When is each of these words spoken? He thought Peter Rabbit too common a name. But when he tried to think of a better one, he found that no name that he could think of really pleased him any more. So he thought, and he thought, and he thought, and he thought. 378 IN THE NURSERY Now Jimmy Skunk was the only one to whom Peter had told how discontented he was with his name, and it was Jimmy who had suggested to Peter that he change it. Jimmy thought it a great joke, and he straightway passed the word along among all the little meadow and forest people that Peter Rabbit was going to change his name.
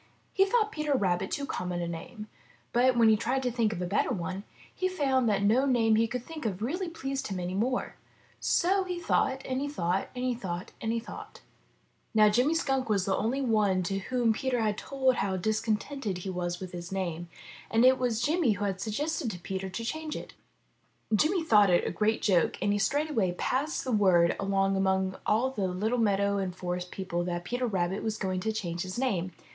He 0.33 0.47
thought 0.47 0.71
Peter 0.71 0.95
Rabbit 0.97 1.29
too 1.29 1.45
common 1.45 1.79
a 1.79 1.87
name. 1.87 2.25
But 2.73 2.97
when 2.97 3.07
he 3.09 3.15
tried 3.15 3.43
to 3.43 3.51
think 3.51 3.71
of 3.71 3.79
a 3.83 3.85
better 3.85 4.09
one, 4.11 4.45
he 4.73 4.89
found 4.89 5.29
that 5.29 5.43
no 5.43 5.67
name 5.67 5.93
that 5.93 5.99
he 5.99 6.07
could 6.07 6.25
think 6.25 6.43
of 6.43 6.63
really 6.63 6.89
pleased 6.89 7.27
him 7.27 7.39
any 7.39 7.53
more. 7.53 7.95
So 8.39 8.83
he 8.83 8.99
thought, 8.99 9.45
and 9.45 9.61
he 9.61 9.67
thought, 9.69 10.07
and 10.15 10.23
he 10.25 10.33
thought, 10.33 10.71
and 10.81 10.91
he 10.91 10.99
thought. 10.99 11.41
378 12.13 12.15
IN 12.15 12.15
THE 12.15 12.15
NURSERY 12.15 12.15
Now 12.15 12.29
Jimmy 12.31 12.55
Skunk 12.55 12.89
was 12.89 13.05
the 13.05 13.15
only 13.15 13.41
one 13.43 13.83
to 13.83 13.99
whom 13.99 14.33
Peter 14.33 14.59
had 14.59 14.75
told 14.79 15.17
how 15.17 15.37
discontented 15.37 16.17
he 16.17 16.31
was 16.31 16.59
with 16.59 16.71
his 16.71 16.91
name, 16.91 17.27
and 17.69 17.85
it 17.85 17.99
was 17.99 18.21
Jimmy 18.23 18.53
who 18.53 18.65
had 18.65 18.81
suggested 18.81 19.29
to 19.29 19.37
Peter 19.39 19.67
that 19.67 19.77
he 19.77 19.83
change 19.83 20.15
it. 20.15 20.33
Jimmy 21.13 21.43
thought 21.43 21.69
it 21.69 21.85
a 21.85 21.91
great 21.91 22.23
joke, 22.23 22.57
and 22.59 22.73
he 22.73 22.79
straightway 22.79 23.33
passed 23.33 23.83
the 23.83 23.91
word 23.91 24.35
along 24.39 24.75
among 24.75 25.17
all 25.27 25.51
the 25.51 25.67
little 25.67 25.99
meadow 25.99 26.39
and 26.39 26.55
forest 26.55 26.89
people 26.89 27.23
that 27.25 27.43
Peter 27.43 27.67
Rabbit 27.67 28.01
was 28.01 28.17
going 28.17 28.39
to 28.39 28.51
change 28.51 28.81
his 28.81 28.97
name. 28.97 29.31